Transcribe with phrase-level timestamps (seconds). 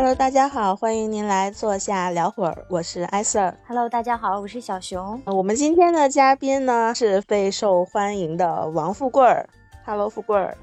[0.00, 3.54] Hello，大家好，欢迎您来坐下聊会儿，我是艾 Sir。
[3.68, 5.20] Hello，大家好，我是小熊。
[5.26, 9.46] 我们今天的嘉宾呢是备受欢迎的王富贵儿。
[9.84, 10.56] Hello，富贵儿。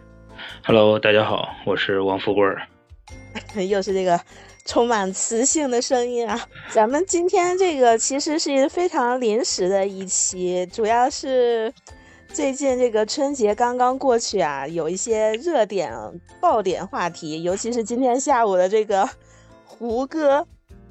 [0.65, 2.63] Hello，大家好，我是王富贵儿。
[3.69, 4.19] 又是这个
[4.65, 6.47] 充满磁性的声音啊！
[6.71, 11.71] 咱们今天这个其实是非常临时的一期，主要是
[12.33, 15.93] 最近这个春节刚刚过去啊，有一些热点
[16.41, 19.07] 爆点话题，尤其是今天下午的这个
[19.79, 20.45] 胡歌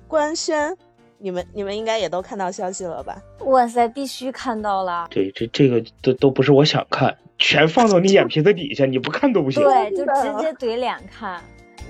[0.06, 0.76] 官宣，
[1.18, 3.20] 你们你们应该也都看到消息了吧？
[3.40, 5.08] 哇塞，必须看到了！
[5.10, 9.62] 对，这这个都都不是我想看，全放到你眼皮子底下，你不看都不行。
[9.62, 11.42] 对，就直接怼脸看。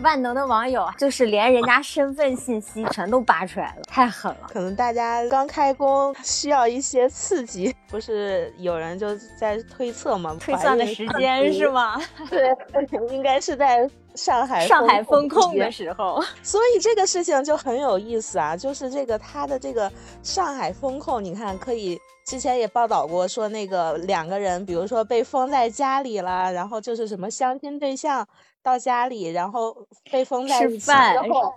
[0.02, 4.48] 万能的网友就是连人家 身份信息全都扒出来了，太狠了。
[4.52, 10.36] 可能大家刚开工需要一些刺激，不是有人就在推测吗？
[10.38, 12.00] 推算的时间是吗？
[12.28, 12.54] 对，
[13.10, 16.22] 应该是在上海上海封控的时候。
[16.42, 19.90] 所以这个事情就很有意思啊，就是这个他的这个
[20.22, 28.26] 上海封控，你看可以之前也报道过，说那个两个人，比如说被封在家里了，然后就是什么相亲对象。
[28.66, 30.92] 到家里，然后被封在一起之
[31.32, 31.54] 后，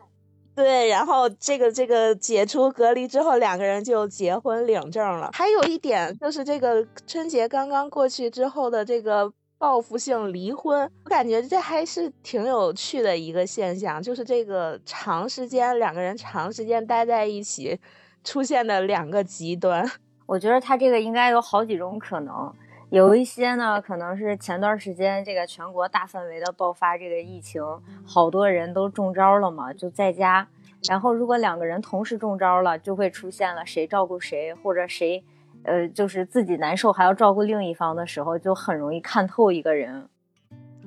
[0.55, 5.31] 对，然后这个这个解除隔离之后，两个人就结婚领证了。
[5.33, 17.79] 还有一点就是这个春节刚刚过去之后的这个报复性离婚，我感觉这还是挺有趣的一个现象，就是这个长时间两个人长时间待在一起
[18.23, 19.89] 出现的两个极端。
[20.27, 22.53] 我觉得他这个应该有好几种可能。
[22.89, 27.61] 有一些呢，可能是前段时间这个全国大范围的爆发这个疫情，
[28.03, 30.47] 好多人都中招了嘛，就在家。
[30.87, 35.23] 然后如果两个人同时中招了，就会出现了谁照顾谁，或者谁，
[35.63, 40.09] 呃，就是自己难受还要照顾另一方的时候，就很容易看透一个人。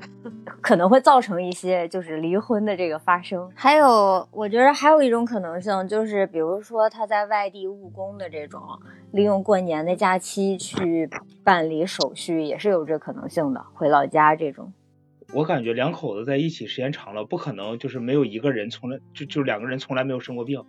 [0.61, 8.61] 可能会造成一些就是离婚的这个发生，还有我觉得还有一种可能性就是，比如说他在外地务工的这种，
[9.13, 11.09] 利用过年的假期去
[11.45, 14.73] 办理手续，也是有这可能性的，回老家这种。
[15.35, 20.65] 我感觉两口子在一起时间长了，不可能就是没有一个人从来就就两个人从来没有生过病，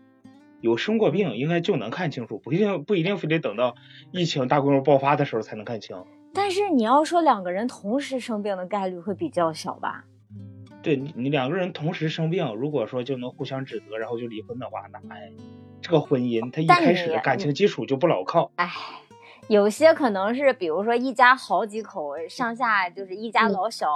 [0.62, 3.76] 有生过病应该就能看清楚，不一定不一定非得等到
[4.12, 5.98] 疫情大规模爆发的时候才能看清。
[6.36, 10.04] 但是你要说两个人同时生病的概率会比较小吧？
[10.82, 15.32] 对你，你两个人同时生病，如果说就能互相指责，然后就离婚的话，那哎，
[15.80, 18.52] 这个婚姻他一开始的感情基础就不牢靠。
[18.56, 18.68] 哎，
[19.48, 23.88] 有些可能是，比如说一家好几口，上下就是一家老小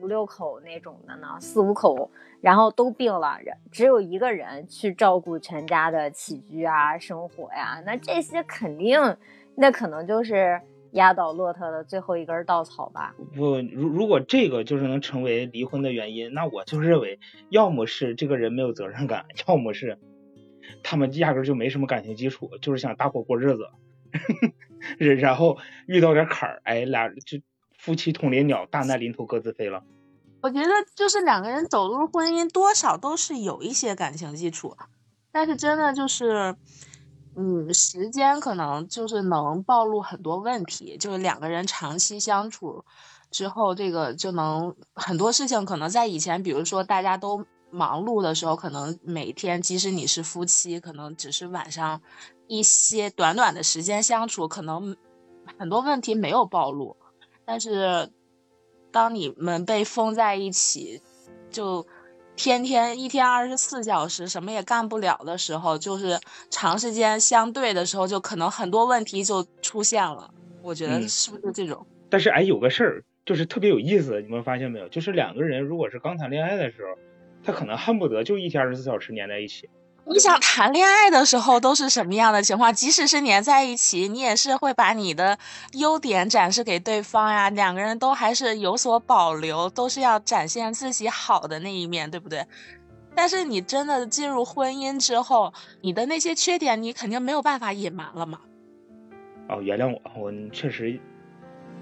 [0.00, 2.10] 五六口那种的呢，四五口，
[2.40, 3.38] 然后都病了，
[3.70, 8.98] 只有一个人去照顾全家的起居啊、生活呀，那这些肯定，
[9.54, 10.58] 那可能就是。
[10.92, 13.14] 压倒骆驼的最后一根稻草吧。
[13.34, 17.18] 不，如如果这个就是能成为离婚的原因，那我就认为，
[17.50, 19.98] 要么是这个人没有责任感，要么是
[20.82, 23.68] 他们压根就没什么感情基础，就是想搭伙过日子，
[24.98, 27.38] 然后遇到点坎儿，哎，俩就
[27.78, 29.82] 夫妻同林鸟，大难临头各自飞了。
[30.42, 34.76] 我觉得就是两个人走入婚姻，多少都是有一些感情基础，
[35.30, 36.54] 但是真的就是。
[37.34, 42.84] 嗯，时间可能就是能暴露很多问题，就是两个人长期相处
[43.30, 52.02] 之后，这个就能很多事情可能在以前，比如说大家都忙碌的时候，可能每天即使你是夫妻，可能只是晚上
[52.48, 54.94] 一些短短的时间相处，可能
[55.58, 56.96] 很多问题没有暴露，
[57.46, 58.12] 但是
[58.90, 61.00] 当你们被封在一起，
[61.50, 61.86] 就。
[62.34, 66.18] 天天一天二十四小时什么也干不了的时候，就是
[66.50, 70.30] 长时间相对的时候，就可能很多问题就出现了。
[70.62, 71.86] 我觉得是不是这种？
[72.08, 74.88] 但是哎，有个事儿就是特别有意思，你们发现没有？
[74.88, 76.98] 就是两个人如果是刚谈恋爱的时候，
[77.44, 79.68] 他可能恨不得就一天二十四小时粘在一起。
[80.04, 82.74] 你想谈恋爱的时候都是什么样的情况？
[82.74, 85.38] 即使是黏在一起，你也是会把你的
[85.72, 87.48] 优点展示给对方呀。
[87.50, 92.44] 两个人都还是有所保留，都是要展现自己好的那一面，对不对？
[93.14, 98.40] 但是你真的进入婚姻之后，你的那些缺点，你肯定没有办法隐瞒了嘛。
[99.48, 100.98] 哦，原谅我，我确实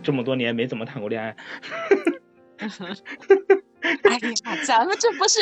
[0.02, 1.36] 这么多年没怎么谈过恋爱。
[4.02, 5.40] 哎呀，咱们这不是。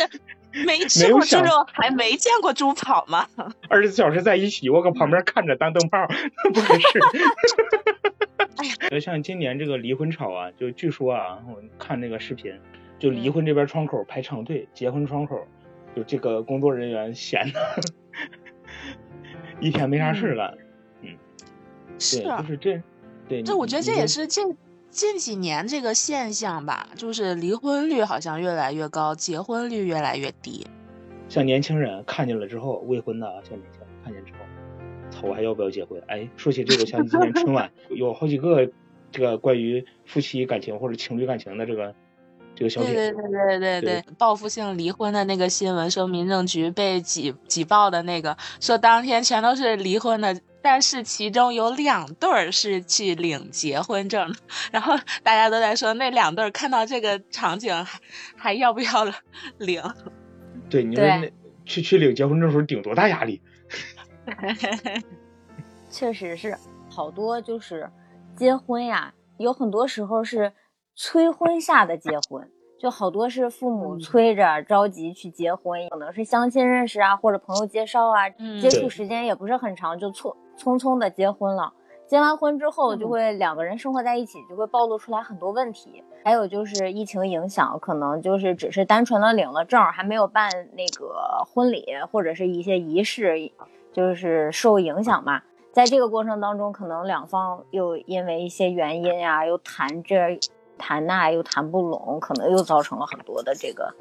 [0.67, 3.27] 没吃过猪肉，还没见过猪跑吗？
[3.69, 6.07] 二十四小时在一起，我搁旁边看着当灯泡，
[6.53, 7.01] 不合适。
[8.91, 12.59] 哎呀，像今年这个离婚潮啊，就据说啊，我看那个视频，
[12.99, 15.47] 就离婚这边窗口排长队，结婚窗口
[15.95, 17.81] 就这个工作人员闲的，
[19.61, 20.55] 一天没啥事干。
[21.03, 21.17] 嗯，
[21.99, 22.83] 是啊，就是这，
[23.29, 24.43] 对，这我觉得这也是这。
[24.91, 30.67] 近几年这个现象吧，就是离婚率好像越来越高，结婚率越来越低。
[31.29, 34.39] 像年轻人看见了之后，未婚的像年轻人看见之后，
[35.11, 36.03] 操，我还要不要结婚？
[36.09, 38.71] 哎，说起这个，像今年春晚 有好几个
[39.13, 41.95] 这个关于夫妻感情或者情侣感情的这个
[42.59, 54.35] 这个小对对，对对对对，报复性离婚的那个新闻，说民政局被挤挤爆的那个，说当天全都是离婚的，但是其中有两对儿是去领结婚证，
[54.73, 58.01] 然后大家都在说那两对儿看到这个场景还
[58.37, 58.91] 还要不要
[59.59, 59.81] 领？
[60.69, 61.31] 对，你说那
[61.65, 63.41] 去去领结婚证时候顶多大压力？
[65.89, 66.59] 确实是
[66.91, 67.89] 好多就是
[68.35, 70.53] 结婚呀，有很多时候是
[71.01, 81.73] 催婚下的结婚，就好多是父母嗯催着着急去结婚，可能是相亲认识啊，或者朋友介绍啊，嗯接触时间也不是很长，就匆匆匆的结婚了。
[82.09, 86.03] 结完婚之后，就嗯会两个人生活在一起，就会暴露出来很多问题。
[86.25, 93.53] 还有就是疫情影响，可能就是只是单纯的领了证，还没有办那个婚礼或者是一些仪式，
[93.93, 95.43] 就是受影响嘛。
[95.71, 100.37] 在这个过程当中，可能两方又因为一些原因呀、又谈这
[100.79, 103.95] 谈那又谈不拢，可能又造成了很多的这个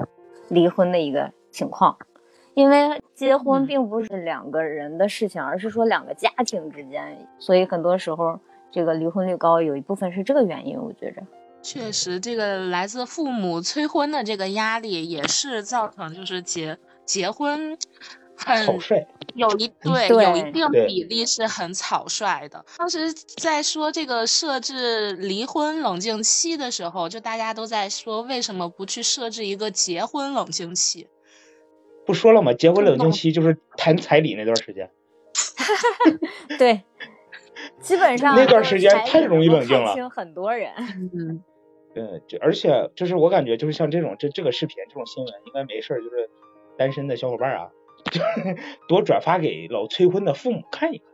[0.48, 1.98] 离婚的一个情况。
[2.54, 8.40] 因为结婚嗯并不是两个人的事情，而是说两个家庭之间，所以很多时候
[8.72, 10.76] 这个离婚率高，有一部分是这个原因。
[10.82, 11.22] 我觉着，
[11.62, 17.78] 确实，这个来自父母催婚的这个压力，也是造成就是结结婚
[18.38, 19.06] 很草率。
[19.36, 22.66] 有一对对有一定比例是很草率的。
[22.78, 31.08] 当时在说这个设置离婚冷静期的时候，就大家都在说，为什么不去设置一个结婚冷静期？
[32.06, 32.54] 不说了吗？
[32.54, 34.90] 结婚冷静期就是谈彩礼那段时间。
[36.58, 36.82] 对，
[37.80, 40.72] 基本上那段时间太容易冷静了很多人。
[41.14, 41.44] 嗯，
[41.94, 46.30] 对，就而且就是我感觉就是像这种这这个视频这种新闻，应该没事儿就是
[46.76, 47.77] 单身的小伙伴啊，就是
[48.88, 51.08] 多转发给老催婚的父母看一看。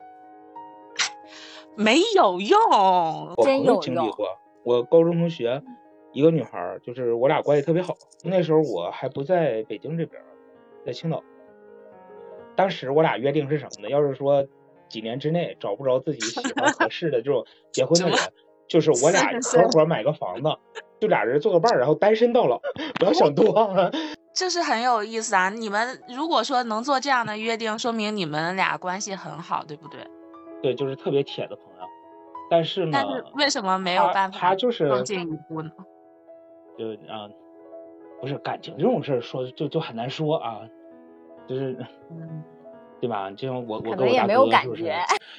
[1.75, 2.59] 没有用。
[3.35, 4.27] 我真有朋友经历过，
[4.63, 5.63] 我高中同学
[6.11, 7.95] 一个女孩儿，就是我俩关系特别好。
[8.23, 10.25] 那时候我还不在北京这边儿，
[10.85, 11.23] 在青岛。
[12.55, 13.89] 当时我俩约定是什么呢？
[13.89, 14.45] 要是说
[14.87, 18.17] 几年之内找不着自己喜欢合适的这种结婚的人，
[18.69, 20.49] 就是我俩合伙买个房子，
[21.03, 22.57] 就俩人做个伴儿，然后单身到老，
[22.97, 23.91] 不要想多 了。
[24.33, 25.49] 这是很有意思啊！
[25.49, 29.99] 你们如果说能做这样的约定，说明你们俩关系很好，对不对？
[30.61, 31.85] 对，就是特别铁的朋友。
[32.49, 35.69] 但是呢，但是为什么没有办法他就是更进一步呢？
[36.79, 37.27] 就啊，
[38.21, 40.61] 不是感情这种事儿说就就很难说啊，
[41.49, 41.75] 就是
[42.09, 42.41] 嗯，
[43.03, 43.29] 对吧？
[43.31, 44.93] 就像我我跟我大哥是不是？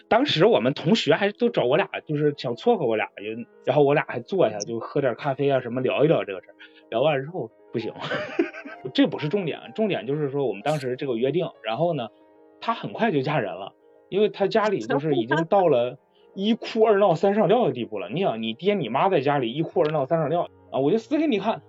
[0.07, 3.23] 当时我们同学还都找我俩，就是想撮合我俩，就
[3.65, 6.55] 然后我俩还坐下就喝点咖啡啊什么聊一聊这个事儿。
[6.91, 7.91] 聊完之后不行，
[8.93, 11.49] 这不是重点，重点就是说我们当时这个约定。
[11.63, 12.09] 然后呢，
[12.61, 13.73] 她很快就嫁人了，
[14.11, 15.97] 因为她家里就是已经到了
[16.35, 18.11] 一哭二闹三上吊的地步了。
[18.11, 21.63] 你想，你爹你妈在家里一哭二闹三上吊啊，我就死给你看，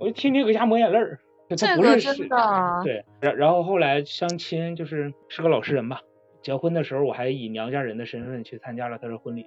[0.00, 1.20] 我就天天搁家抹眼泪儿。
[1.48, 6.02] 他这个不是是真的，对，然然后后来相亲就是是个老实人吧。
[6.42, 9.46] 结婚的时候我还以娘家人的身份去参加了他的婚礼，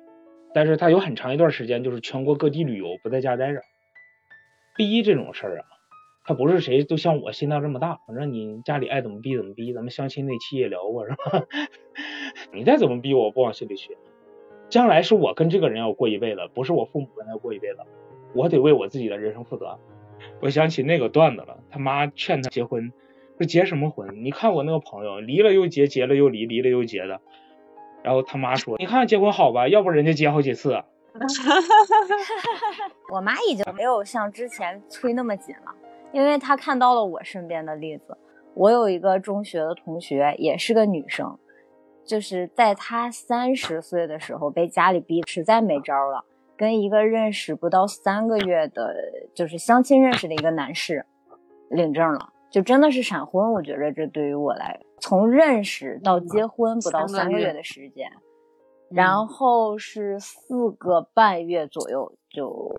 [0.53, 3.61] 但是他有很长一段时间就是全国各地旅游，不在家待着。
[4.75, 5.65] 逼这种事儿啊，
[6.25, 9.73] 他不是谁都像我心脏这么大，反正你家里爱怎么逼怎么逼。
[9.73, 11.45] 咱们相亲那期也聊过是吧？
[12.53, 13.97] 你再怎么逼我，我不往心里去。
[14.69, 17.79] 将来是我跟这个人要过一辈子，不是我父母跟他过一辈子，
[18.33, 19.77] 我得为我自己的人生负责。
[20.41, 22.91] 我想起那个段子了，他妈劝他结婚，
[23.37, 24.23] 说结什么婚？
[24.23, 27.21] 你看我那个朋友，离了又结，结了又离，离了又结的。
[28.03, 30.73] 然后他妈说，你看结婚好吧，要不人家结好几次。
[30.73, 30.85] 啊
[33.13, 35.73] 我妈已经没有像之前催那么紧了，
[36.11, 38.17] 因为她看到了我身边的例子。
[38.53, 41.37] 我有一个中学的同学，也是个女生，
[42.03, 46.25] 就是在她三十岁的时候被家里逼实在没招了，
[46.61, 48.93] 跟一个认识不到三个月的，
[49.33, 51.07] 就是相亲认识的一个男士
[51.71, 53.51] 领证了，就真的是闪婚。
[53.53, 58.11] 我觉得这对于我来，从认识到结婚不到三个月的时间，
[58.91, 62.71] 然后是四个半月左右就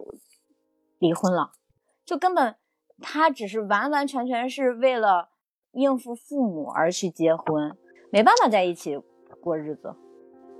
[1.01, 1.51] 离婚了，
[2.05, 2.55] 就根本
[3.01, 5.31] 他只是完完全全是为了
[5.73, 7.77] 应付父母而去结婚，
[8.13, 8.97] 没办法在一起
[9.41, 9.93] 过日子。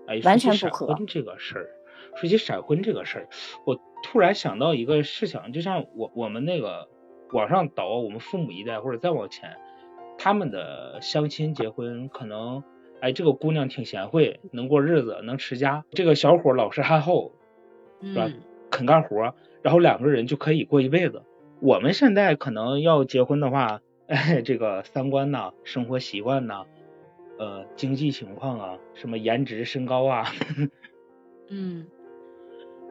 [0.09, 1.71] 哎，完全不合婚这个事儿，
[2.17, 3.29] 说起闪婚这个事儿，
[3.65, 6.89] 我突然想到一个事情，就像我我们那个
[7.33, 9.57] 往上倒，我们父母一代或者再往前，
[10.19, 12.63] 他们的相亲结婚可能，
[13.01, 17.33] 哎，这个姑娘挺贤惠，能过日子，能持家，这个小伙老实憨厚，
[18.03, 18.41] 是吧嗯，
[18.71, 21.23] 肯干活，然后两个人就可以过一辈子。
[21.61, 26.65] 我们现在可能要结婚的话，哎这个三观呐、生活习惯呐、
[27.39, 30.27] 呃经济情况啊、什么颜值、身高啊，
[31.55, 31.87] 嗯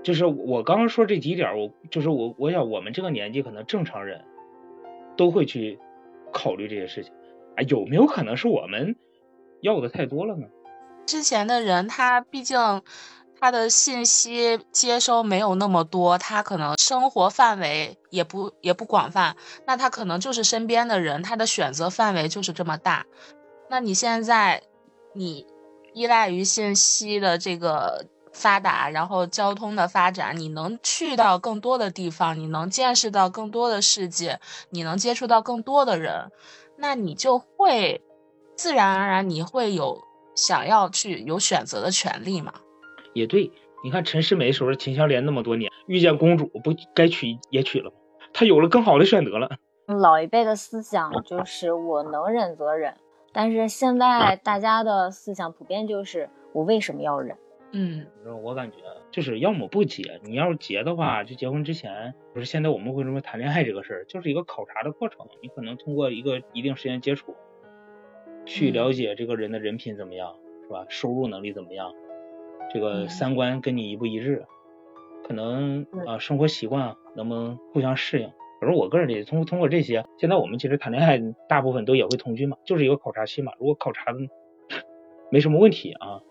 [0.04, 4.24] 就是我刚刚说这几点，我就是我我想我们这个年纪可能正常人
[5.18, 5.80] 都会去
[6.32, 7.12] 考虑这些事情。
[7.56, 8.96] 哎，有没有可能是我们
[9.62, 10.48] 要的太多了呢？
[11.06, 12.58] 之前的人他毕竟
[13.40, 23.06] 他的信息接收没有那么多，他可能生活范围也不也不广泛，那他可能就是身边的人，他的选择范围就是这么大。
[23.70, 24.62] 那你现在
[25.14, 25.46] 你
[25.94, 36.32] 依赖于信息的这个发达，然后交通的发展，你能去到更多的地方，你能见识到更多的世界，你能接触到更多的人，
[36.78, 38.02] 那你就会
[38.56, 40.02] 自然而然你会有
[40.36, 42.54] 想要去有选择的权利嘛。
[43.14, 43.52] 也对，
[43.84, 47.98] 你看陈世美守着秦香莲那么多年，遇见公主不该娶也娶了吗？
[48.34, 49.50] 她有了更好的选择了。
[49.88, 52.96] 老一辈的思想就是我能忍则忍，
[53.34, 57.36] 但是现在大家的思想普遍就是我为什么要忍？
[57.74, 58.06] 嗯
[58.44, 58.78] 我感觉
[59.12, 65.26] 就是要么不结，你要是结的话，就结婚之前，不是现在我们会说谈恋爱这个事儿，就是一个考察的过程。
[65.42, 67.36] 你可能通过一个一定时间接触，
[68.46, 70.86] 去嗯了解这个人的人品怎么样，是吧？
[70.90, 71.94] 收入能力怎么样？
[72.74, 74.46] 这个嗯三观跟你一不一致？
[75.28, 78.32] 可能对啊、生活习惯啊能不能互相适应？
[78.60, 83.54] 反正我个人理解，通通过这些，现在我们其实谈恋爱大部分都也会同居嘛，就是一个考察期嘛。
[83.60, 84.20] 如果考察的
[85.32, 86.22] 没什么问题啊，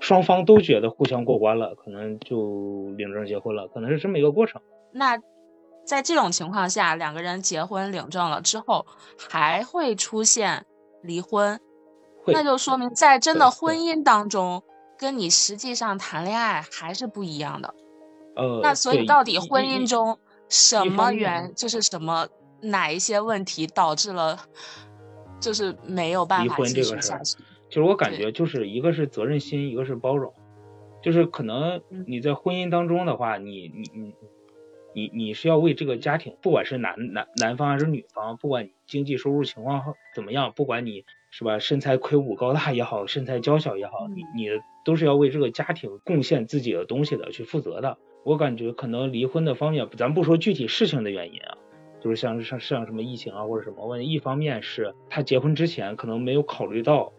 [0.00, 4.60] 双方都觉得互相过关了，可能就领证结婚了，可能是这么一个过程。
[4.92, 5.18] 那
[5.84, 8.86] 在这种情况下，两个人结婚领证了之后，
[9.28, 10.66] 还会出现
[11.02, 11.58] 离婚，
[12.26, 14.62] 那就说明在真的婚姻当中，
[14.98, 17.74] 跟你实际上谈恋爱还是不一样的。
[18.36, 22.28] 呃，那所以到底婚姻中什么原就是什么
[22.62, 24.38] 哪一些问题导致了，
[25.40, 27.36] 就是没有办法继续下去？
[27.68, 30.32] 就是我感觉就是一个是责任心，一个是包容，
[31.02, 32.04] 就是可能嗯。
[32.06, 34.14] 你在婚姻当中的话，你你你
[34.94, 39.82] 你你是要为这个家庭，不管是男男男方还是女方，不管你经济收入情况
[40.14, 44.26] 怎么样，不管你是吧身材魁梧高大也好，身材娇小也好，你嗯。
[44.36, 44.48] 你
[44.84, 47.98] 都是要为这个家庭贡献自己的东西的，去负责的。
[48.24, 51.58] 我感觉可能离婚的方面，咱不说具体事情的原因啊，
[52.00, 57.12] 就是像像像什么疫情啊或者什么问题，一方面是他结婚之前可能没有考虑到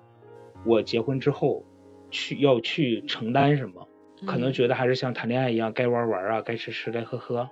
[0.65, 1.65] 我结婚之后
[2.11, 3.87] 去要去承担什么，
[4.25, 7.49] 可能嗯觉得还是像谈恋爱一样，该玩玩啊，该吃吃，该喝喝，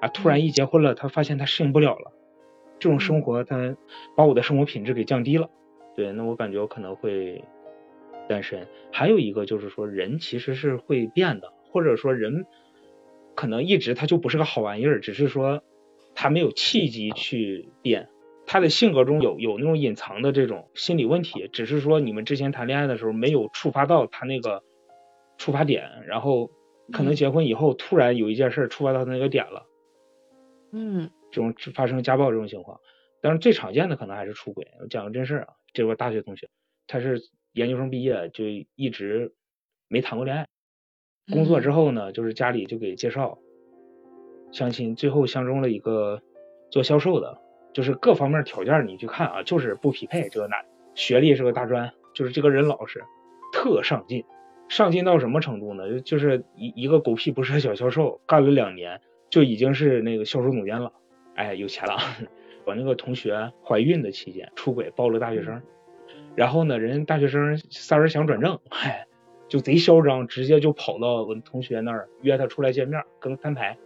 [0.00, 2.12] 啊，突然一结婚了，他发现他适应不了了，
[2.78, 3.22] 这种生嗯。
[3.22, 3.76] 活他
[4.16, 5.48] 把我的生活品质给降低了，
[5.94, 7.42] 对，那我感觉我可能会
[8.28, 8.66] 单身。
[8.92, 12.44] 还有一个就是说，人其实是会变的，或者说人
[13.34, 15.62] 可能一直他就不是个好玩意儿，只是说
[16.14, 18.08] 他没有契机去变。
[18.46, 24.62] 他的性格中有有那种隐藏的这种心理问题，只是说你们之前谈恋爱的时候没有触发到他那个
[25.36, 26.50] 触发点，然后
[26.92, 29.66] 可能嗯结婚以后突然有一件事触发到他那个点了，
[30.72, 32.80] 嗯这种发生家暴这种情况。
[33.20, 34.68] 但是最常见的可能还是出轨。
[34.80, 36.48] 我讲个真事儿啊，这我大学同学，
[36.86, 37.20] 他是
[37.52, 38.44] 研究生毕业就
[38.76, 39.34] 一直
[39.88, 40.46] 没谈过恋爱，
[41.32, 43.38] 工作之后呢，就是家里就给介绍
[44.52, 46.22] 相亲，最后相中了一个
[46.70, 47.40] 做销售的，
[47.76, 50.30] 就是各方面条件你去看啊，就是不匹配。
[50.30, 50.64] 这个男
[50.94, 53.04] 学历是个大专，就是这个人老实，
[53.52, 54.24] 特上进，
[54.70, 55.86] 上进到什么程度呢？
[55.90, 60.90] 就就是一一个狗屁不是的小销售，干了两年就已经是那个销售总监了，
[61.34, 61.98] 哎，有钱了。
[62.64, 65.60] 我那个同学怀孕的期间出轨抱了大学生，
[66.34, 69.06] 然后呢，人大学生仨人想转正，嗨，
[69.48, 73.76] 就贼嚣张，直接就跑到我同学那儿约他出来见面，跟他摊牌。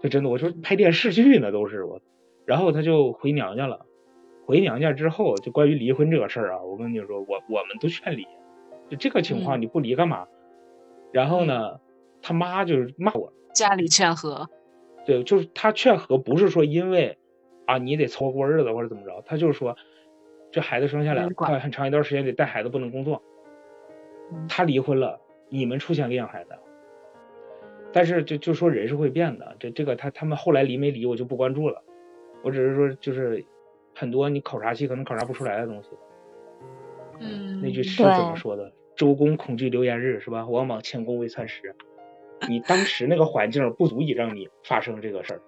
[0.00, 2.00] 就真的，我说拍电视剧呢都是我，
[2.46, 3.86] 然后他就回娘家了。
[4.46, 8.26] 回娘家之后，就关于离婚这个事儿啊，我跟你说，我我们都劝离。
[8.88, 10.26] 就这个情况，嗯你不离干嘛？
[11.12, 11.78] 然后呢，
[12.20, 14.48] 他妈就是骂我，家里劝和，
[15.06, 17.16] 对，就是他劝和，不是说因为
[17.66, 19.76] 啊你得凑合过日子或者怎么着，他就是说
[20.50, 23.22] 这孩子生下来快很长一段时间得带孩子，不能工作。
[24.32, 26.50] 嗯他离婚了，你们出钱给养孩子。
[27.92, 31.82] 但是就就说人是会变的，这这个他他们后来离没离我就不关注了，
[32.42, 33.44] 我只是说就是
[33.94, 35.88] 很多你考察期可能考察不出来的东西。
[37.18, 38.72] 嗯，那句诗怎么说的？
[38.96, 40.46] 周公恐惧流言日是吧？
[40.46, 41.74] 王莽谦恭未篡时。
[42.48, 45.42] 你当时那个环境不足以让你发生这个事儿。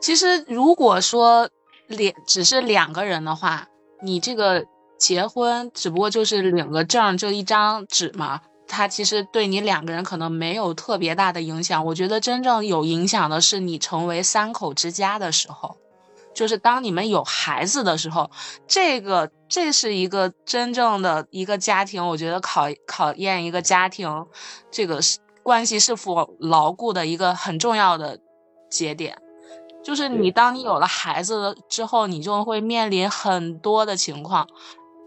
[0.00, 1.48] 其实如果说
[1.86, 3.68] 两只是两个人的话，
[4.02, 4.66] 你这个
[4.98, 11.86] 结婚只不过就是领个证，就一张纸嘛，它其实对你两个人可能没有特别大的影响。
[11.86, 15.76] 我觉得真正有影响的是你成为三口之家的时候，
[16.34, 18.30] 就是当你们有孩子的时候，
[18.66, 24.26] 这个这是一个真正的一个家庭，我觉得考考验一个家庭
[24.70, 28.18] 这个是关系是否牢固的一个很重要的
[28.70, 29.16] 节点。
[29.84, 34.46] 就是你当你有了孩子之后，你就会面临很多的情况，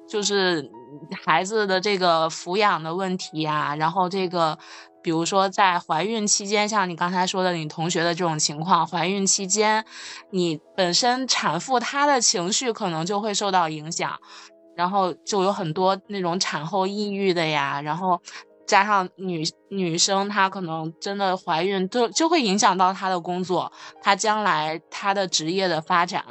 [0.08, 0.70] 就是
[1.26, 4.58] 孩子的这个抚养的问题呀，然后这个。
[5.06, 9.86] 比如说，在怀孕期间，像你刚才说的，你同学的这种情况，怀孕期间，
[10.32, 14.18] 你本身产妇她的情绪可能就会受到影响，
[14.76, 18.20] 然后就有很多那种产后抑郁的呀，然后
[18.66, 23.72] 加上女女生她可能真的怀孕，就就会影响到她的工作，
[24.02, 26.26] 她将来她的职业的发展，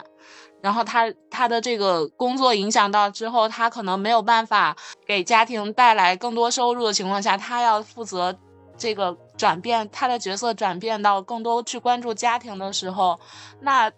[0.60, 4.76] 然后她她的这个工作影响到之后，她可能没有办法
[5.06, 8.36] 给家庭带来更多收入的情况下，她要负责。
[8.76, 13.18] 这个转变，她的角色转变到更多去关注家庭的时候，
[13.60, 13.90] 那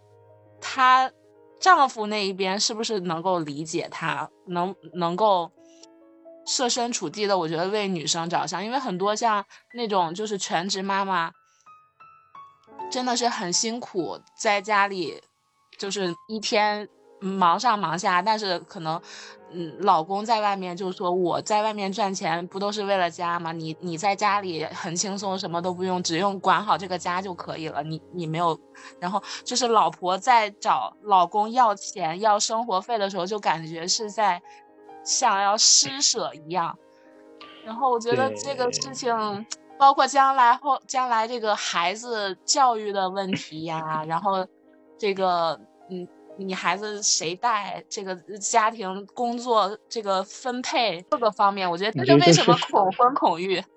[0.61, 1.11] 她
[1.59, 5.51] 丈夫那一边是不是能够理解她，能能够
[6.47, 11.33] 设身处地的，我觉得为女生着想，因为很多像那种就是全职妈妈，
[12.91, 15.23] 真的是很辛苦，在家里
[15.79, 16.89] 就是一天
[17.21, 19.01] 忙上忙下，但是可能。
[19.53, 23.53] 嗯，老公在外面就说我在外面赚钱不都是为了家吗？
[23.53, 27.83] 你你在家里很轻松，什么都不用，只用管好这个家就可以了。
[27.83, 28.59] 你你没有，
[28.99, 34.43] 然后就是老婆在找老公要钱要生活费的时候，就感觉是在
[35.05, 36.77] 想要施舍一样。
[37.65, 39.47] 然后我觉得这个事情，
[39.79, 44.45] 包括将来后将来这个孩子教育的问题呀，然后
[44.99, 46.07] 这个嗯。
[46.39, 47.83] 你孩子谁带？
[47.89, 53.63] 这个家庭工作这个分配各个方面，我觉得这就为什么恐婚恐育。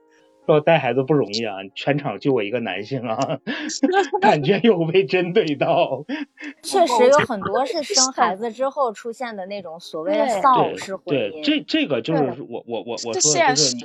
[0.46, 3.39] 说带孩子不容易啊，全场就我一个男性啊，
[4.20, 6.04] 感觉有被针对到。
[6.63, 11.32] 确实有很多是生孩子之后出现的那种所谓的丧偶式婚姻。
[11.32, 13.76] 对，这这个就是我我我我说的就是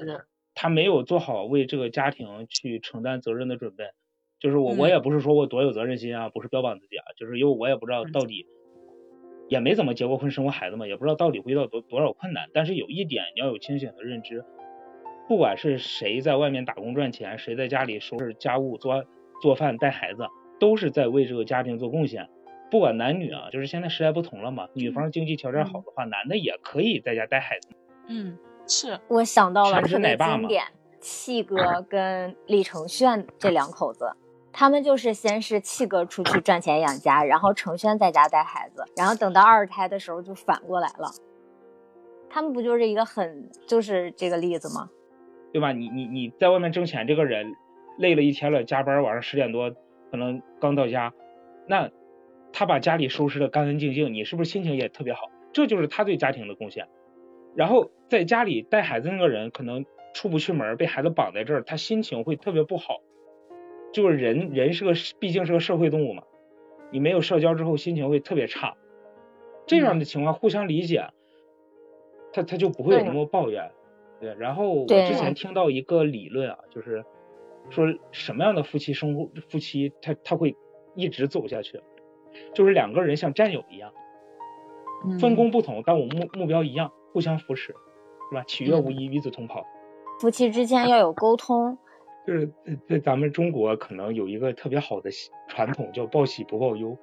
[0.54, 3.84] 他没有做好为这个家庭去承担责任的准备。
[4.40, 8.46] 就是我我也不是说我多有责任心啊，不是标榜自己啊，就是因为我也不知道到底。
[9.48, 12.48] 也没怎么结过婚、生过孩子嘛，也不知道到底会遇到多多少困难。
[12.52, 14.44] 但是有一点，你要有清醒的认知，
[15.28, 19.04] 不管是谁在外面打工赚钱，谁在家里收拾家务、做
[19.42, 20.26] 做饭、带孩子，
[20.59, 22.28] 都是在为这个家庭做贡献。
[22.70, 27.68] 不管男女啊，就是现在时代不同了嘛，女方经济条件好的话，男的也可以在家带孩子。
[28.09, 30.64] 嗯，是我想到了特别经典，
[31.00, 34.11] 气哥跟李承铉这两口子。
[34.56, 41.10] 他们就是先是七哥出去赚钱养家，然后程轩在家带孩子，然后等到二胎的时候就反过来了。
[42.30, 44.88] 他们不就是一个很就是这个例子吗？
[45.52, 45.72] 对吧？
[45.72, 47.52] 你你你在外面挣钱，这个人
[47.98, 49.72] 累了一天了，加班晚上十点多
[50.12, 51.12] 可能刚到家，
[51.66, 51.90] 那
[52.52, 55.32] 他把家里收拾的干干净净，你是不是心情也特别好？
[55.52, 56.86] 这就是他对家庭的贡献。
[57.56, 63.00] 然后在家里带孩子那个人可能出不去门，被孩子绑在这儿，他心情会特别不好。
[63.94, 66.24] 就是人，人是个，毕竟是个社会动物嘛。
[66.90, 68.74] 你没有社交之后，心情会特别差。
[69.66, 71.07] 这样的情况互相理解，
[72.33, 73.70] 他他就不会有那么抱怨。
[74.20, 74.35] 对。
[74.35, 77.04] 然后我之前听到一个理论啊，就是
[77.70, 80.57] 说什么样的夫妻生活，夫妻他他会
[80.96, 81.80] 一直走下去，
[82.52, 83.92] 就是两个人像战友一样，
[85.20, 87.68] 分工不同，但我目目标一样，互相扶持，
[88.28, 88.42] 是吧？
[88.48, 89.64] 取悦无疑，与子同袍。
[90.20, 91.78] 夫妻之间要有沟通。
[92.26, 92.50] 就是
[92.88, 95.10] 在咱们中国，可能有一个特别好的
[95.48, 96.98] 传统，叫报喜不报忧。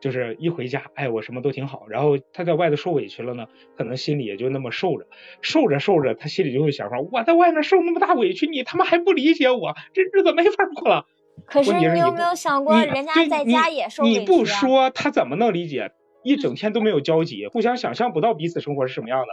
[0.00, 1.86] 就是一回家，哎，我什么都挺好。
[1.88, 5.06] 然后他在外头受委屈了呢，可能心里也就那么受着，
[5.42, 11.06] 受着受着，他心里就会想说：我在外面受那么大委屈，你他妈还不理解我，这日子没法过了。
[11.46, 14.18] 可是你有没有想过，人家在家也受委屈？
[14.18, 15.92] 你不说，他怎么能理解？
[16.24, 19.26] 一整天都没有交集，互相想象不到彼此生活是什么样的。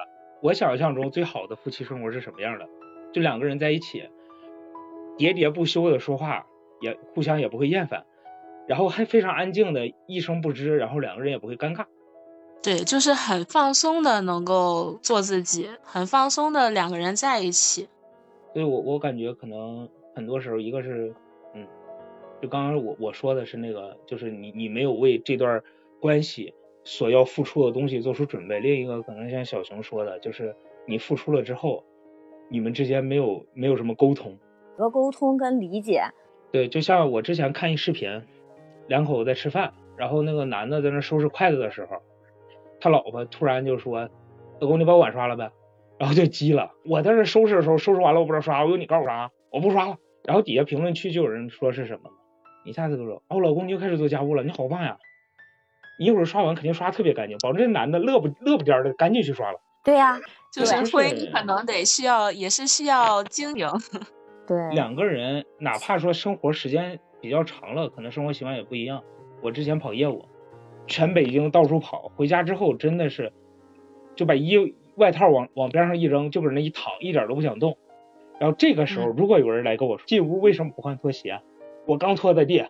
[0.44, 2.68] 我想象中最好的夫妻生活是什么样的？
[3.12, 4.04] 就两个人在一起。
[5.20, 6.48] 喋喋不休的说话，
[6.82, 8.06] 也互相也不会厌烦，
[8.68, 11.86] 然后还非常安静的一声不吱，然后两个人也不会尴尬。
[12.64, 17.88] 对，就是很放松的，能够做自己，很放松的两个人在一起。
[18.54, 21.14] 所以我我感觉可能很多时候，一个是，
[21.54, 21.66] 嗯，
[22.42, 25.62] 就刚刚我我说的是那个，就是你你没有为这段
[26.02, 26.54] 关系
[26.84, 30.56] 所要付出的东西做出准备；另一个可能像小熊说的，就是
[30.86, 31.86] 你付出了之后，
[32.50, 34.38] 你们之间没有没有什么沟通。
[34.80, 36.06] 和沟通跟理解，
[36.54, 38.24] 对，就像我之前看一视频，
[38.88, 41.98] 两口子在吃饭，然后那个男的在那收拾筷子的时候，
[42.80, 44.10] 他老婆突然就说
[44.62, 45.52] ：“老公，你把碗刷了呗。”
[46.00, 46.72] 然后就急了。
[46.86, 49.32] 我在这收拾的时候，收拾完了我不知道刷，我说你告诉我啥？
[49.52, 49.98] 我不刷了。
[50.24, 52.10] 然后底下评论区就有人说是什么？
[52.66, 54.98] 你下次都说哦，老公你又开始做家务了，你好棒呀！
[56.00, 59.60] 你一会儿刷完肯定刷特别干净，保证这男的乐不乐不颠的赶紧去刷了。
[59.84, 60.18] 对呀，
[60.54, 63.68] 就是对婚姻可能得需要，也是需要经营。
[64.50, 69.04] 对，两个人哪怕说生活时间比较长了，可能生活习惯也不一样。
[69.44, 70.26] 我之前跑业务，
[70.88, 73.32] 全北京到处跑，回家之后真的是
[74.16, 77.78] 就把衣外套往往边上一扔，就搁那一躺，一点都不想动。
[78.40, 81.42] 然后这个时候，嗯如果有人来跟我说进屋为什么不换拖鞋，
[81.86, 82.66] 我刚拖的地，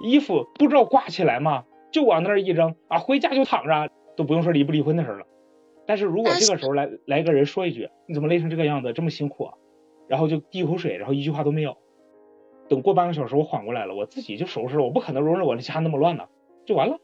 [0.00, 1.64] 衣服不知道挂起来吗？
[1.90, 5.26] 就往那儿一扔啊，回家就躺着，都不用说离不离婚的事儿了。
[5.86, 9.54] 但是如果这个时候来来个人说一句，你怎么累成这个样子，这么辛苦啊？
[10.08, 11.76] 然后就滴一口水，然后一句话都没有。
[12.68, 16.28] 等过半个小时我缓过来了，我自己就收拾了，我不可能容忍我的家那么乱的，
[16.66, 16.98] 就完了。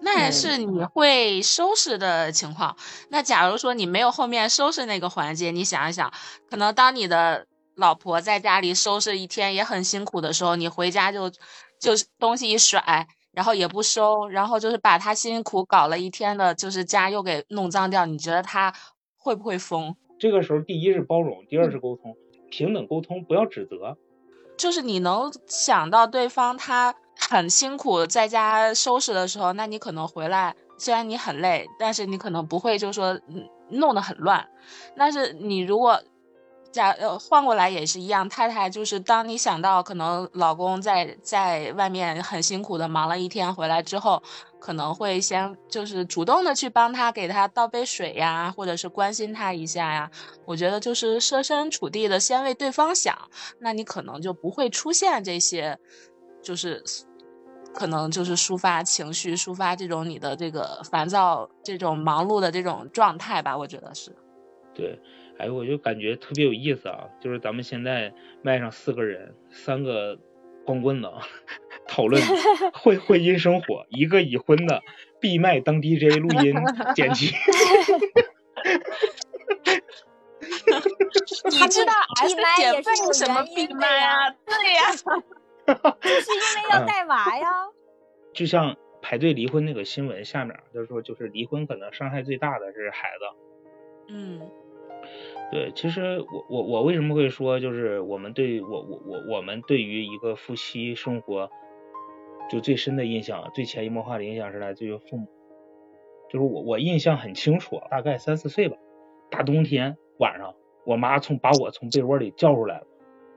[0.00, 2.76] 那也是你会收拾的情况。
[3.10, 6.12] 那假如说你没有后面收拾那个环节，你想一想，
[6.50, 11.30] 可能当你的老婆在家里收拾一天也很辛苦的时候，你回家就
[11.78, 18.74] 就是东西一甩，然后也不收，然后就是把她辛苦搞了一天的，就是家又给弄脏掉，你觉得她
[19.16, 19.94] 会不会疯？
[20.18, 22.16] 这个时候，第一是包容，第二是沟通，
[22.52, 23.96] 平等沟通，不要指责。
[24.58, 33.18] 就是你能想到对方他很辛苦在家收拾的时候，那你可能回来，虽然你很累，但是你可能不会就说
[33.70, 34.46] 弄得很乱。
[34.94, 36.00] 但是你如果
[36.70, 44.22] 假呃换过来也是一样，太太就是当你想到可能老公在在外面很辛苦的忙了一天回来之后，
[44.62, 50.08] 可能会先就是主动的去帮他给他倒杯水呀，或者是关心他一下呀。
[50.44, 55.76] 我觉得就是设身处地的先为对方想，那你可能就不会出现这些，
[56.40, 56.80] 就是
[57.74, 63.58] 可能就是抒发情绪、抒发这种你的这个烦躁、这种忙碌的这种状态吧。
[63.58, 64.14] 我觉得是。
[64.72, 64.96] 对，
[65.40, 70.16] 哎，我就感觉特别有意思啊，就是咱们现在麦上四个人，三个
[70.64, 71.10] 光棍子
[71.86, 72.22] 讨论
[72.74, 74.82] 婚婚姻生活，一个已婚的
[75.20, 76.54] 闭麦当 DJ 录音
[76.94, 77.34] 剪辑。
[80.42, 84.30] 你知道闭 S 麦姐也是什么闭麦呀？
[84.46, 84.90] 对呀，
[86.00, 87.46] 就是因为要带娃呀。
[88.32, 93.24] 就像排队离婚那个新闻下面，就是说，就是离婚可能伤害最大的是孩子。
[94.08, 94.50] 嗯
[95.50, 101.50] 对，其实我我我为什么会说，就是我们对我我我我们对于一个夫妻生活，
[102.50, 105.28] 就最深的印象，最潜移默化的影响是来自于父母。
[106.30, 108.78] 就是我我印象很清楚，大概三四岁吧，
[109.30, 110.54] 大冬天晚上，
[110.86, 112.86] 我妈从把我从被窝里叫出来了，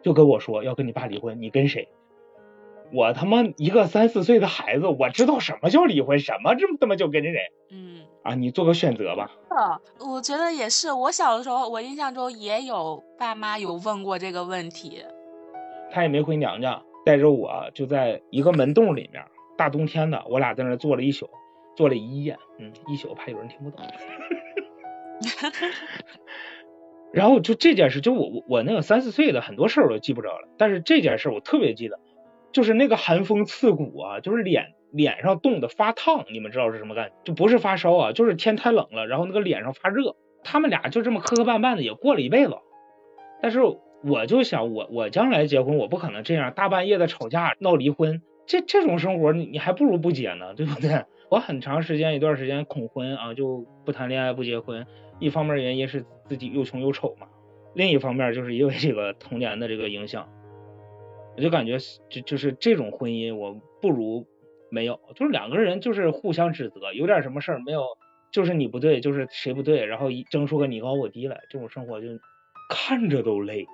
[0.02, 1.90] 就跟我说要跟你爸离婚，你跟谁？
[2.94, 7.40] 我他妈一个三四岁的孩子，我知道什么叫离婚，什么这么他妈就跟着谁
[7.72, 8.06] 嗯。
[8.26, 8.36] 啊？
[8.36, 9.32] 你做个选择吧。
[9.50, 10.92] 啊，我觉得也是。
[10.92, 15.04] 我小的时候，我印象中也有爸妈有问过这个问题。
[15.92, 19.24] 他也没回娘家，带着我就在一个门洞里面，
[19.58, 21.30] 大冬天的，我俩在那坐了一宿，
[21.78, 23.86] 坐了一夜，嗯，一宿怕有人听不懂。
[27.14, 31.98] 然后就这件事，就我我我那个三四岁的很多事儿我都记不着了，但是这件事我特别记得，
[32.52, 37.14] 就是那个寒风刺骨啊，就是脸脸上冻得发烫，你们知道是什么感觉？
[37.26, 40.16] 就不是发烧啊，就是天太冷了，然后那个脸上发热。
[40.44, 42.56] 他们俩就这么磕磕绊绊的也过了一辈子，
[43.42, 43.62] 但是
[44.04, 51.04] 我就想我我将来结婚，我不可能这样大半夜的吵架闹离婚，这这种生活你你还不如不结呢，对不对？
[51.32, 54.86] 我很长时间一段时间恐婚啊，就不谈恋爱不结婚，
[55.20, 57.26] 一方面原因是自己又穷又丑嘛，
[57.74, 60.30] 另一方面就是因为这个童年的这个影响，
[61.36, 64.28] 我就感觉就就是这种婚姻我不如
[64.70, 67.84] 没有，就是两个人就是互相指责，有点什么事儿没有，
[68.32, 72.08] 就是你不对，就是谁不对，然后一争出个你高我低来，这种生活就
[72.70, 73.66] 看着都累，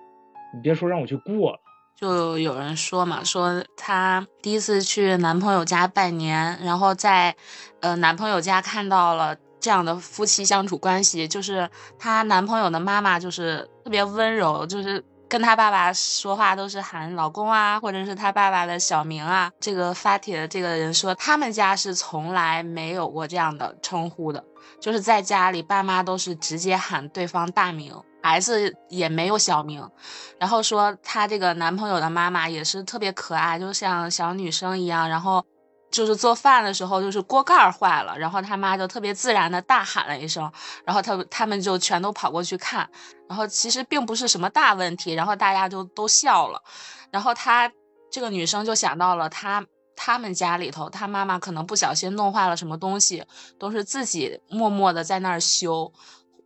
[0.54, 1.60] 你别说让我去过了。
[1.96, 7.36] 就有人说嘛，说她第一次去男朋友家拜年，然后在
[7.80, 19.50] 呃男朋友家看到了这样的夫妻相处关系，就是她男朋友的妈妈就是特别温柔，就是跟他爸爸说话都是喊老公啊，或者是他爸爸的小名啊。
[19.62, 24.44] 这个发帖的这个人说，他们家是从来没有过这样的称呼的，
[24.82, 27.96] 就是在家里爸妈都是直接喊对方大名。
[28.22, 29.90] 孩子也没有小名，
[30.38, 35.08] 然后说她这个男朋友的妈妈也是特别可爱，就像小女生一样。
[35.08, 35.44] 然后
[35.92, 40.50] 就是做饭的时候，就是锅盖儿坏了，然后他妈就特别自然的大喊了一声，
[40.86, 42.90] 然后他他们就全都跑过去看，
[43.28, 46.64] 然后其实并不是什么大问题，然后大家就都笑了。
[47.12, 47.72] 然后她
[48.10, 53.26] 这个女生就想到了她他们家里头，她妈妈可能不小心弄坏了什么东西，
[53.60, 55.92] 都是自己默默的在那儿修。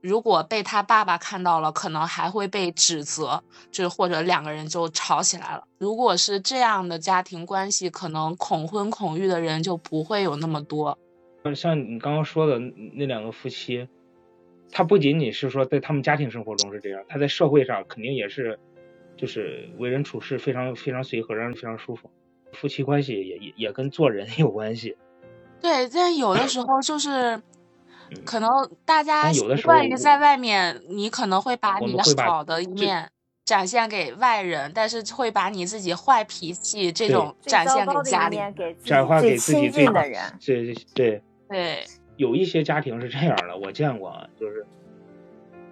[0.06, 5.64] 如果被他爸爸看到了，可能还会被指责，就是或者两个人就吵起来了。
[5.80, 10.96] 如果是这样的家庭关系，可能恐婚恐育的人就不会有那么多。
[11.56, 12.60] 像你刚刚说的
[12.94, 13.88] 那两个夫妻，
[14.72, 18.60] 他不仅仅是说在他们家庭生活中是这样，他在社会上肯定也是，
[19.18, 22.12] 就是为人处事非常非常随和，让人非常舒服。
[22.54, 24.96] 夫妻关系也也也跟做人 有关系。
[25.60, 27.42] 对，但有的时候就是，
[28.26, 28.50] 可能
[28.86, 33.10] 大家习但有的时候惯于在外面，你可能会把你的好的一面
[33.44, 38.38] 展现给外人，但是会把你自己坏脾气这种展现给家里。
[38.84, 40.22] 展化给自己亲最好近的人。
[40.40, 41.84] 这对对，
[42.18, 44.66] 有一些家庭是这样的，我见过啊，就是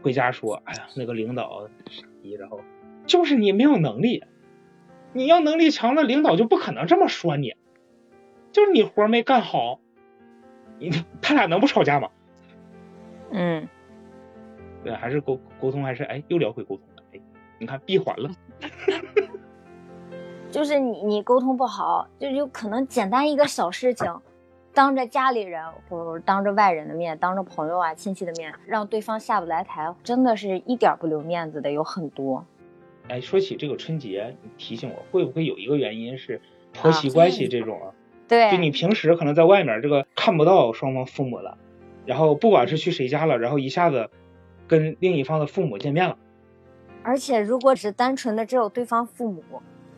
[0.02, 2.60] 回家说，哎呀，那个领导傻逼，然后
[3.06, 4.24] 就是你没有能力，
[5.14, 7.56] 你要能力强了，领导就不可能这么说你，
[8.52, 9.80] 就是你活没干好，
[10.80, 10.92] 你
[11.22, 12.10] 他俩能不吵架吗？
[13.34, 13.68] 嗯，
[14.84, 17.20] 对，还是沟沟通，还是哎，又聊回沟通了，哎，
[17.58, 18.30] 你看闭环了，
[20.52, 24.16] 就是你你沟通不好，就有可能简单一个小事情，
[24.72, 32.46] 当着家里人或者当着外人的面，当着朋友啊亲戚的面，让对方下不来台，真的是一点儿不留面子的有很多。
[33.10, 36.40] 哎，说起这个春节，你提醒我，会不会有一个原因是
[36.72, 37.92] 婆媳关系这种啊？
[38.28, 41.58] 对，就你平时可能在外面这个看不到双方父母了，
[42.06, 44.10] 然后不管是去谁家了，然后一下子
[44.68, 46.18] 跟另一方的父母见面了，
[47.04, 49.44] 而且如果只单纯的只有对方父母，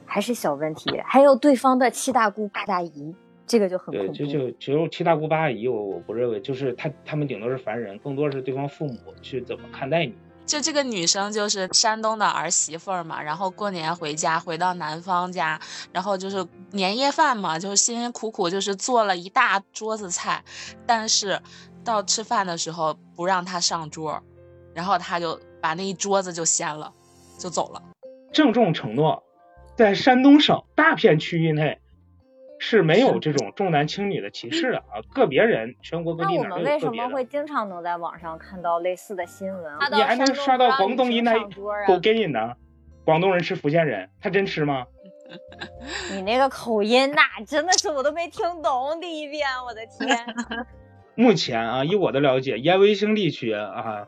[0.06, 3.14] 还是小问题，还有对方的七大姑八大姨，
[3.46, 4.14] 这个就很对，恐怖。
[4.14, 10.16] 就就只有七大姑八大姨，我我不认为，就是他他们顶多是凡人，更多是对方父母去怎么看待你。
[10.46, 15.60] 就这个女生就是山东的儿媳妇儿嘛，然后过年回家，回到男方家，
[15.92, 20.44] 然后就是年夜饭嘛，就是辛辛苦苦就是做了一大桌子菜，
[20.86, 21.42] 但是
[21.86, 24.22] 到吃饭的时候不让他上桌，
[24.74, 26.92] 然后他就把那一桌子就掀了，
[27.38, 27.82] 就走了。
[28.34, 29.24] 郑重承诺，
[29.78, 31.80] 在山东省大片区域内
[32.60, 36.94] 是没有这种重男轻女的歧视的啊，个别人全国各地我们为什。
[36.94, 39.74] 么会经常能在网上看到类似的新闻？
[39.94, 42.54] 你还能刷到广东一那那狗给你呢？
[43.06, 44.86] 广东人吃福建人，他真吃吗？
[46.12, 50.18] 你那个口音，那真的是我都没听懂第一遍，我的天！
[51.16, 54.08] 目前啊，以我的了解，燕威星地区啊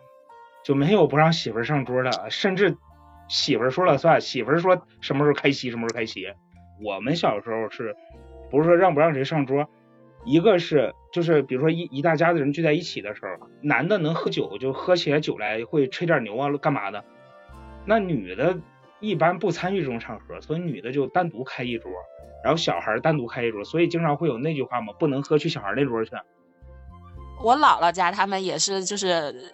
[0.64, 2.76] 就没有不让媳妇儿上桌的，甚至
[3.30, 6.28] 媳妇儿说了算，媳妇儿说什么时候开席什么时候开席。
[6.84, 7.96] 我们小时候是，
[8.52, 9.68] 不是说让不让谁上桌，
[10.26, 17.06] 一个是就是比如说一一大家子人聚在一起的时候，男的能喝酒就喝起来酒来，会吹点牛啊干嘛的，
[17.86, 18.60] 那女的
[19.00, 21.90] 一般不参与这种场合，所以女的就单独开一桌，
[22.44, 26.12] 然后小孩单独开一桌，所以经常会有那句话嘛，不能喝去小孩那桌去。
[27.42, 29.54] 我姥姥家他们也是，就是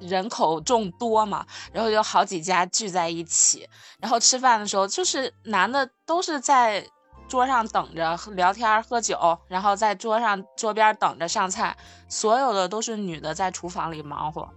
[0.00, 3.68] 人口众多嘛，然后有好几家聚在一起，
[4.00, 6.86] 然后吃饭的时候，就是男的都是在
[7.28, 11.76] 桌上等着聊天喝酒，然后在桌上桌边等着上菜，
[12.08, 14.48] 所有的都是女的在厨房里忙活。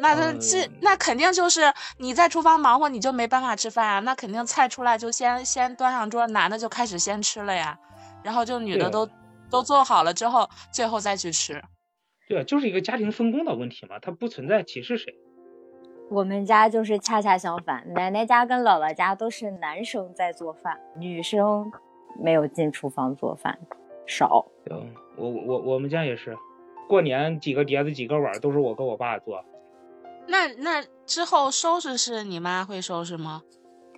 [0.00, 3.98] 那这这嗯那肯定就是你在厨房忙活，你就没办法吃饭啊。
[4.00, 7.78] 那肯定菜出来就先先端上桌，男的就开始先吃了呀，
[8.22, 9.08] 然后就女的都
[9.50, 11.62] 都做好了之后，最后再去吃。
[12.28, 15.14] 对啊，就是一个家庭分工的问题嘛，它不存在歧视谁。
[16.10, 21.70] 我们家就是恰恰相反，奶奶家跟姥姥家都是男生在做饭，女生
[22.18, 23.58] 没有进厨房做饭，
[24.06, 24.46] 少。
[24.70, 26.36] 嗯，我我我们家也是，
[26.88, 29.44] 过年几个碟子几个碗都是我跟我爸做，
[30.26, 33.42] 那那之后收拾是你妈会收拾吗？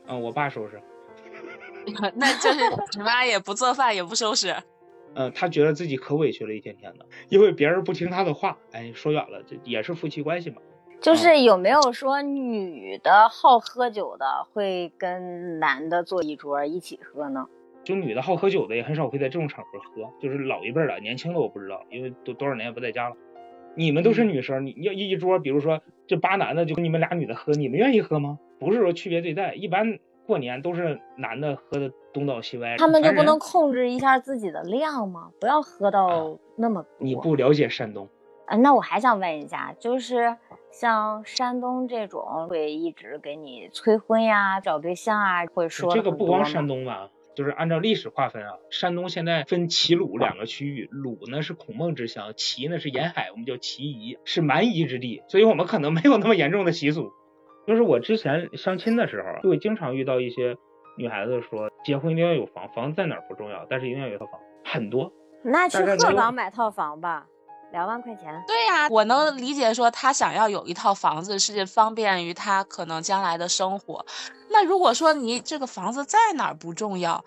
[0.06, 0.80] 嗯，我爸收拾，
[2.14, 2.60] 那就是
[2.96, 4.56] 你妈也不做饭也不收拾。
[5.14, 8.58] 嗯，他觉得自己可委屈了，一天天的，因为别人不听他的话。
[8.72, 10.56] 哎，说远了，这也是夫妻关系嘛。
[11.00, 17.46] 就是有没有说女的好喝酒的会跟男的坐一桌一起喝呢？
[17.82, 23.16] 就女的好喝酒的也很少会在这种场合喝，就是老一辈儿的，年轻的我不知道，因为都多少年也不在家了。
[23.74, 28.38] 你们都是女生，你要一桌，比如说这八男的就跟你们俩女的喝，你们愿意喝吗？
[28.58, 29.98] 不是说区别对待，一般
[30.30, 32.76] 过年都是男的喝的东倒西歪。
[32.76, 35.32] 他们就不能控制一下自己的量吗？
[35.40, 36.90] 不要喝到那么多。
[37.00, 38.08] 你不了解山东，
[38.46, 40.36] 啊，那我还想问一下，就是
[40.70, 57.10] 像山东这种会一直给你催婚呀、找对象啊，会说这个不光山东吧，就是按照历史划分啊，山东现在分齐鲁两个区域，鲁呢是孔孟之乡，齐呢是沿海，我们叫齐夷，是蛮夷之地，所以我们可能没有那么严重的习俗。
[57.70, 60.56] 就是我之前相亲的时候，就会经常遇到一些
[60.96, 65.12] 女孩子说，结婚一定要有房，房子在哪儿不重要，但是一定要有套房，很多。
[65.44, 67.28] 那去鹤岗买套房吧，
[67.70, 68.42] 两万块钱。
[68.48, 74.04] 对呀、我能理解说他想要有一套房子是方便于他可能将来的生活。
[74.50, 77.24] 那如果说你这个房子在哪儿不重要，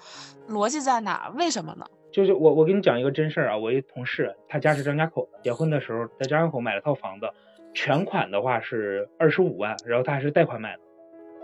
[0.49, 1.31] 逻辑在哪儿？
[1.37, 1.85] 为什么呢？
[2.11, 7.29] 就是我我给你讲一个真事儿啊，我一同事他家是张家口的，结婚的时候在张家口买了套房子，
[7.73, 10.79] 全款的话是二十五万，然后他还是贷款买的。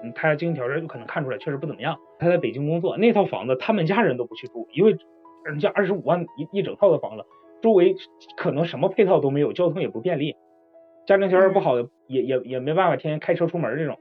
[0.04, 1.98] 嗯，他经济条件就可能看出来确实不怎么样。
[2.20, 4.96] 他在北京工作，那套房子他们家人都不去住，因为
[5.44, 7.26] 人家二十五万一一整套的房子，
[7.62, 7.96] 周围
[8.38, 10.36] 可能什么配套都没有，交通也不便利，
[11.06, 13.98] 家庭条件不好的也也也没办法天天开车出门这种。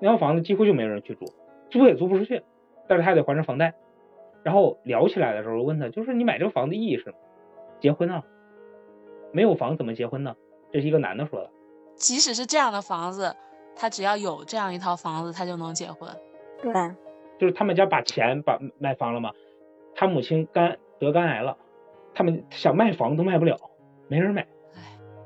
[0.00, 1.24] 那套房子几乎就没人去住，
[1.70, 2.42] 租也租不出去，
[2.86, 3.74] 但是他还得还着房贷。
[4.44, 7.16] 然后聊起来的时候问他，就是你买这个房子意义是什么？
[7.80, 8.22] 结婚啊？
[9.32, 10.36] 没有房怎么结婚呢？
[10.72, 11.50] 这是一个男的说的。
[11.96, 13.34] 即使是这样的房子。
[13.80, 16.10] 他只要有这样一套房子，他就能结婚。
[16.60, 16.72] 对，
[17.38, 19.30] 就是他们家把钱把买房了嘛。
[19.94, 21.56] 他母亲肝得肝癌了，
[22.12, 23.56] 他们想卖房都卖不了，
[24.08, 24.48] 没人买。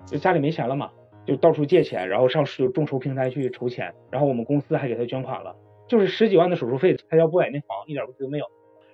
[0.04, 0.90] 就家里没钱了嘛，
[1.24, 3.94] 就到处借钱，然后上众筹平台去筹钱。
[4.10, 5.56] 然后我们公司还给他捐款了，
[5.88, 8.44] 就是十几万的手术费，他要不买那房一点问题都没有。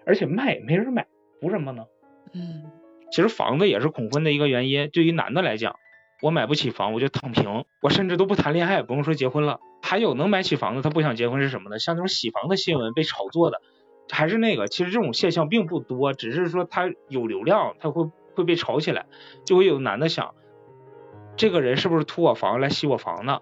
[0.06, 1.08] 而且卖没人买，
[1.40, 1.84] 图什么呢？
[2.32, 2.70] 嗯，
[3.10, 4.88] 其实房子也是恐婚的一个原因。
[4.92, 5.74] 对于男的来讲。
[6.20, 9.60] 我买不起房，我就躺平，我甚至都不谈恋爱，不用说结婚了。
[9.82, 11.78] 还有能买起房子，他不想结婚是什么呢？
[11.78, 13.62] 像那种洗房的新闻被炒作的，
[14.10, 19.06] 还是那个，其实这种现象并不多，只是说他有流量，他会会被炒起来，
[19.44, 20.34] 就会有男的想，
[21.36, 23.40] 这个人是不是图我房来洗我房呢？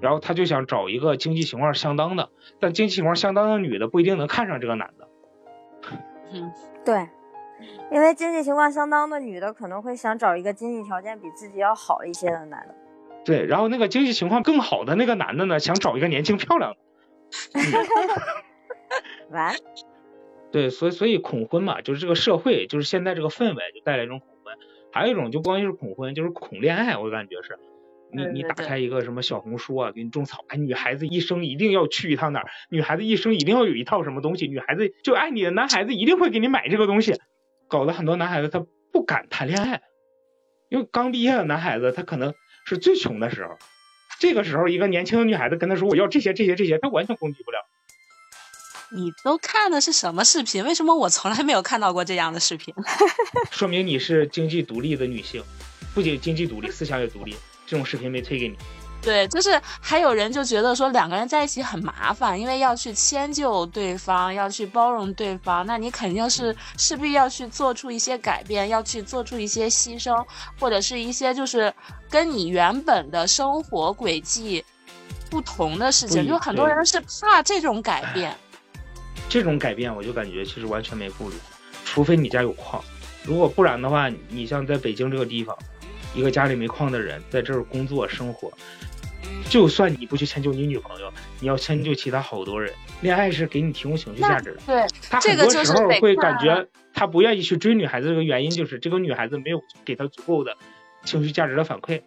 [0.00, 2.28] 然后他就想找一个经济情况相当的，
[2.60, 5.08] 但经济情况相当的女的不一定能看上这个男的。
[6.32, 6.52] 嗯，
[6.84, 7.08] 对。
[7.92, 12.74] 因为经济情况相当的女的可能会想找一个经济条件比自己要好一些的男的，
[13.24, 16.78] 对，然后那个经济情况更好的那个男的呢，想找一个年轻漂亮的。
[19.30, 19.54] 完。
[20.52, 24.56] 对，所以所以恐婚嘛，就是这个社会，就是现在这个氛围就带来一种恐婚，
[24.92, 27.58] 还有一种就不光是恐婚，就是恐恋爱，我感觉是，
[28.10, 37.20] 你你打开一个什么小红书啊，给你种草，哎，女孩子一生一定要去一趟哪儿，女孩子一生一定要有一套什么东西，女孩子就爱你的男孩子一定会给你买这个东西。
[37.68, 39.82] 搞得很多男孩子他不敢谈恋爱，
[40.68, 43.56] 因为刚毕业的男孩子他可能是最穷的时候，
[44.18, 47.58] 这个时候一个年轻的女孩子跟他说我要这些这些这些，他完全攻击不了。
[48.92, 50.64] 你都看的是什么视频？
[50.64, 52.72] 为什么我从来没有看到过这样的视频？
[53.50, 55.42] 说明你是经济独立的女性，
[55.92, 57.34] 不仅经济独立，思想也独立。
[57.66, 58.56] 这种视频没推给你。
[59.06, 70.26] 对，就是还有人就觉得说两个人在一起很麻烦，因为要去迁就对方，要去包容对方，那你肯定是势必要去做出一些改变，要去做出一些牺牲，
[70.58, 71.72] 或者是一些就是
[72.10, 74.64] 跟你原本的生活轨迹
[75.30, 78.36] 不同的事情，就很多人是怕这种改变。
[79.30, 81.36] 这种改变，我就感觉其实完全没顾虑，
[81.84, 82.82] 除非你家有矿，
[83.22, 85.56] 如果不然的话，你像在北京这个地方，
[86.12, 88.52] 一个家里没矿的人在这儿工作生活。
[89.48, 92.72] 就算你不去迁就你女朋友，你要迁就其他好多人。
[93.00, 94.60] 恋爱是给你提供情绪价值的。
[94.66, 100.56] 对，他很多时候会感觉他不愿意去追女孩子，这个原因就是这个女孩子没有给他足够的
[101.04, 102.02] 情绪价值的反馈。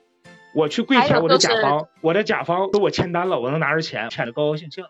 [0.54, 4.84] 我去跪舔我的甲方，我的甲方给我签单了，我能拿着钱，舔的高高兴兴。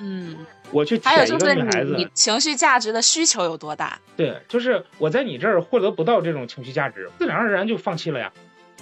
[0.00, 0.36] 嗯，
[0.70, 3.98] 我去舔一个女孩子，你情绪价值的需求有多大？
[4.16, 8.32] 对，就是我在你这儿获得不到这种情绪价值，自然而然就放弃了呀。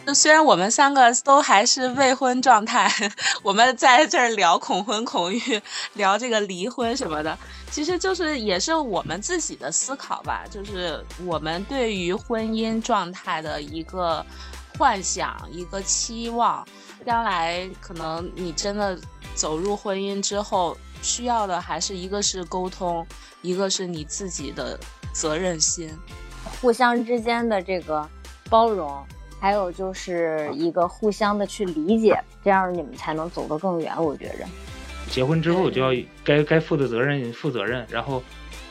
[0.07, 2.89] 就虽然我们三个都还是未婚状态，
[3.43, 5.61] 我们在这儿聊恐婚恐育，
[5.95, 7.37] 聊这个离婚什么的，
[7.73, 14.25] 其实就是也是我们自己的思考吧，就是我们对于婚姻状态的一个
[14.79, 16.65] 幻想，一个期望。
[17.05, 18.97] 将来可能你真的
[19.35, 23.05] 走入婚姻之后，需要的还是一个是沟通，
[23.43, 24.79] 一个是你自己的
[25.13, 25.91] 责任心，
[26.61, 28.09] 互相之间的这个
[28.49, 29.05] 包容。
[29.39, 33.93] 还有就是一个互相的去理解，这样你们才能走得更远。
[34.03, 34.47] 我觉着，
[35.11, 38.23] 结婚之后就要该该负的责任负责任，然后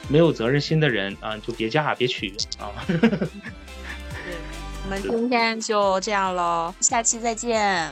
[0.08, 2.72] 没有责任心的人啊，就别嫁别娶啊。
[2.88, 3.00] 对，
[4.84, 7.92] 我们今天就这样喽，下期再见。